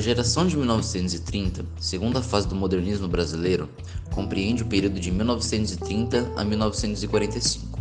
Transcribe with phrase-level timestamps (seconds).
[0.00, 3.68] A geração de 1930, segunda fase do modernismo brasileiro,
[4.10, 7.78] compreende o período de 1930 a 1945.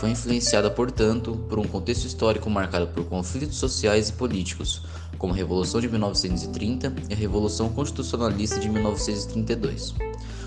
[0.00, 4.80] Foi influenciada, portanto, por um contexto histórico marcado por conflitos sociais e políticos,
[5.18, 9.94] como a Revolução de 1930 e a Revolução Constitucionalista de 1932,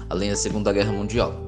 [0.10, 1.40] além da Segunda Guerra Mundial.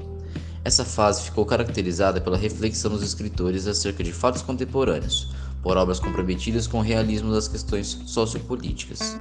[0.64, 5.30] Essa fase ficou caracterizada pela reflexão dos escritores acerca de fatos contemporâneos,
[5.62, 9.20] por obras comprometidas com o realismo das questões sociopolíticas.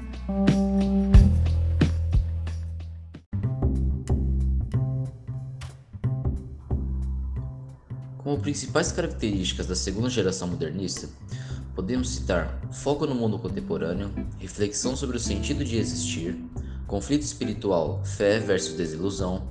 [8.19, 11.09] Como principais características da segunda geração modernista,
[11.77, 16.37] podemos citar foco no mundo contemporâneo, reflexão sobre o sentido de existir,
[16.87, 19.47] conflito espiritual, fé versus desilusão,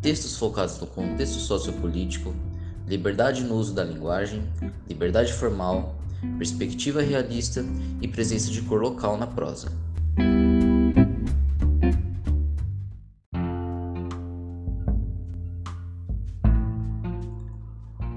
[0.00, 2.34] textos focados no contexto sociopolítico,
[2.86, 4.42] liberdade no uso da linguagem,
[4.88, 5.96] liberdade formal,
[6.38, 7.64] perspectiva realista
[8.00, 9.72] e presença de cor local na prosa.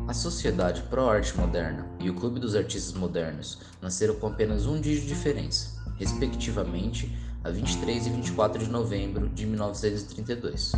[0.08, 4.80] A Sociedade Pro Arte Moderna e o Clube dos Artistas Modernos nasceram com apenas um
[4.80, 7.14] dia de diferença, respectivamente
[7.44, 10.74] a 23 e 24 de novembro de 1932.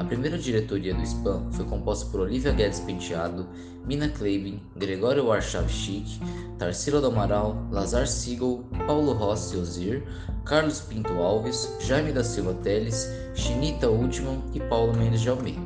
[0.00, 3.46] A primeira diretoria do SPAM foi composta por Olivia Guedes Penteado,
[3.84, 6.18] Mina Kleibin, Gregório Warchavchik,
[6.58, 10.02] Tarsila do Amaral, Lazar Siegel, Paulo Rossi Ozir,
[10.46, 15.60] Carlos Pinto Alves, Jaime da Silva Teles, Chinita Ultimon e Paulo Mendes de Almeida.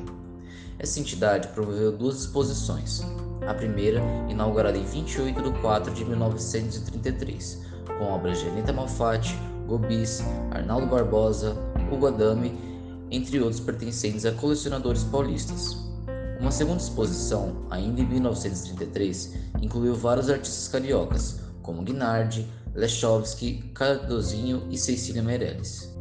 [0.80, 3.06] Essa entidade promoveu duas exposições.
[3.46, 9.38] A primeira, inaugurada em 28 de 4 de 1933, com obras de Anita Malfatti,
[9.68, 11.56] Gobis, Arnaldo Barbosa,
[11.88, 12.73] Hugo Adame,
[13.14, 15.76] entre outros pertencentes a colecionadores paulistas.
[16.40, 24.76] Uma segunda exposição, ainda em 1933, incluiu vários artistas cariocas, como Guinardi, Lechovski, Cardozinho e
[24.76, 25.94] Cecília Meirelles.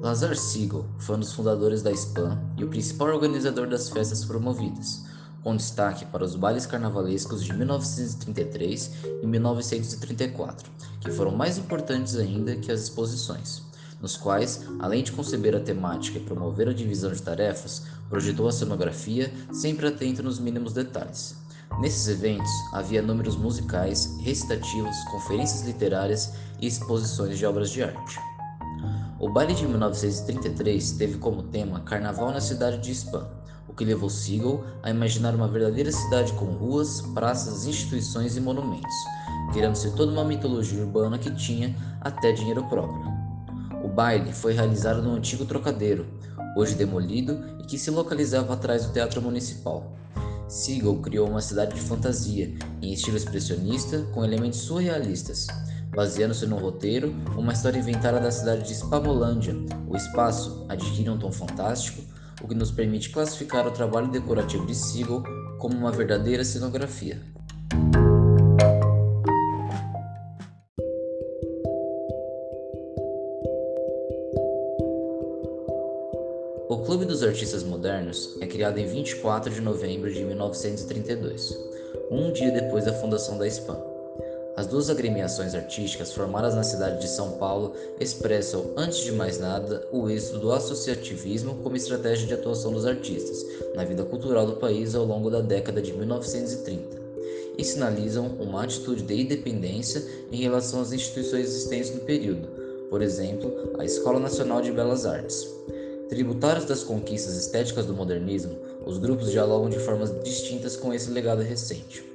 [0.00, 5.04] Lazar Siegel foi um dos fundadores da SPAN e o principal organizador das festas promovidas,
[5.42, 8.92] com destaque para os bailes carnavalescos de 1933
[9.22, 10.70] e 1934,
[11.00, 13.62] que foram mais importantes ainda que as exposições,
[14.00, 18.52] nos quais, além de conceber a temática e promover a divisão de tarefas, projetou a
[18.52, 21.36] cenografia, sempre atento nos mínimos detalhes.
[21.78, 28.18] Nesses eventos havia números musicais, recitativos, conferências literárias e exposições de obras de arte.
[29.18, 33.39] O baile de 1933 teve como tema Carnaval na cidade de o
[33.80, 38.94] que levou Siegel a imaginar uma verdadeira cidade com ruas, praças, instituições e monumentos,
[39.54, 43.10] criando-se toda uma mitologia urbana que tinha até dinheiro próprio.
[43.82, 46.06] O baile foi realizado no antigo trocadeiro,
[46.54, 49.96] hoje demolido e que se localizava atrás do Teatro Municipal.
[50.46, 55.46] Siegel criou uma cidade de fantasia, em estilo expressionista, com elementos surrealistas
[55.94, 59.56] Baseando-se no roteiro, uma história inventada da cidade de Spamolândia,
[59.88, 62.02] o espaço adquire um tom fantástico,
[62.42, 65.22] o que nos permite classificar o trabalho decorativo de Siegel
[65.58, 67.20] como uma verdadeira cenografia.
[76.68, 81.56] O Clube dos Artistas Modernos é criado em 24 de novembro de 1932,
[82.10, 83.89] um dia depois da fundação da SPAM.
[84.60, 89.88] As duas agremiações artísticas formadas na cidade de São Paulo expressam, antes de mais nada,
[89.90, 93.42] o êxito do associativismo como estratégia de atuação dos artistas
[93.74, 97.00] na vida cultural do país ao longo da década de 1930
[97.56, 102.46] e sinalizam uma atitude de independência em relação às instituições existentes no período,
[102.90, 105.48] por exemplo, a Escola Nacional de Belas Artes.
[106.10, 111.40] Tributários das conquistas estéticas do modernismo, os grupos dialogam de formas distintas com esse legado
[111.40, 112.10] recente.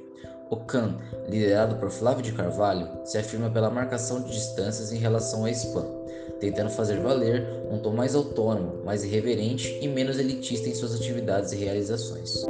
[0.48, 0.96] O CAN,
[1.28, 5.86] liderado por Flávio de Carvalho, se afirma pela marcação de distâncias em relação à SPAM,
[6.38, 11.50] tentando fazer valer um tom mais autônomo, mais irreverente e menos elitista em suas atividades
[11.50, 12.44] e realizações.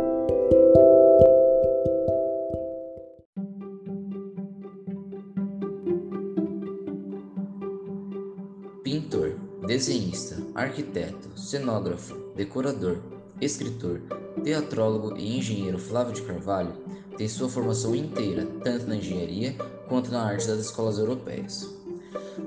[8.84, 9.36] Pintor,
[9.66, 12.98] desenhista, arquiteto, cenógrafo, decorador,
[13.40, 14.02] escritor,
[14.44, 16.85] teatrólogo e engenheiro Flávio de Carvalho
[17.16, 19.54] tem sua formação inteira tanto na engenharia
[19.88, 21.68] quanto na arte das escolas europeias.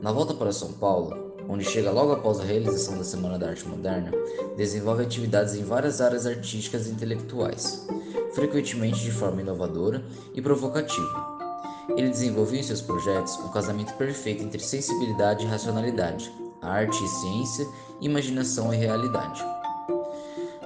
[0.01, 3.67] Na volta para São Paulo, onde chega logo após a realização da Semana da Arte
[3.67, 4.11] Moderna,
[4.55, 7.87] desenvolve atividades em várias áreas artísticas e intelectuais,
[8.33, 10.03] frequentemente de forma inovadora
[10.35, 11.39] e provocativa.
[11.97, 16.31] Ele desenvolveu em seus projetos um casamento perfeito entre sensibilidade e racionalidade,
[16.61, 17.67] arte e ciência,
[17.99, 19.43] imaginação e realidade.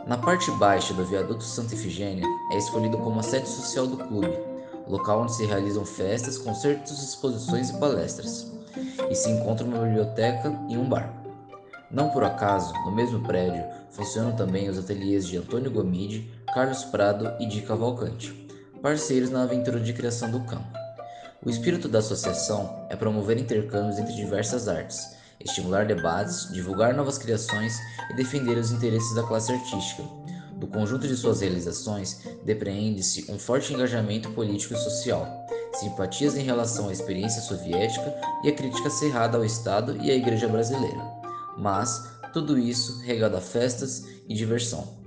[0.06, 4.38] Na parte baixa do viaduto Santa Efigênia é escolhido como a sede social do clube,
[4.86, 8.52] local onde se realizam festas, concertos, exposições e palestras,
[9.10, 11.10] e se encontra uma biblioteca e um bar.
[11.90, 17.32] Não por acaso, no mesmo prédio, funcionam também os ateliês de Antônio Gomide, Carlos Prado
[17.40, 18.48] e Di Cavalcante,
[18.82, 20.78] parceiros na aventura de criação do campo.
[21.46, 27.78] O espírito da associação é promover intercâmbios entre diversas artes, estimular debates, divulgar novas criações
[28.10, 30.04] e defender os interesses da classe artística.
[30.56, 35.28] Do conjunto de suas realizações, depreende-se um forte engajamento político e social,
[35.74, 40.48] simpatias em relação à experiência soviética e a crítica cerrada ao Estado e à Igreja
[40.48, 41.04] brasileira.
[41.58, 45.03] Mas tudo isso regado a festas e diversão.